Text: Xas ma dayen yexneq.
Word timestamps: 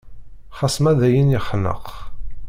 Xas 0.57 0.75
ma 0.83 0.91
dayen 0.99 1.33
yexneq. 1.33 1.85